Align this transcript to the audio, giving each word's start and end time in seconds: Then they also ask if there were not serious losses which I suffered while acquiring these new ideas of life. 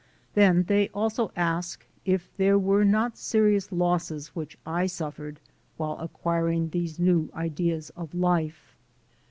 Then 0.33 0.63
they 0.63 0.87
also 0.95 1.31
ask 1.35 1.85
if 2.05 2.35
there 2.35 2.57
were 2.57 2.83
not 2.83 3.19
serious 3.19 3.71
losses 3.71 4.29
which 4.29 4.57
I 4.65 4.87
suffered 4.87 5.39
while 5.77 5.99
acquiring 5.99 6.69
these 6.71 6.97
new 6.97 7.29
ideas 7.35 7.91
of 7.91 8.15
life. 8.15 8.75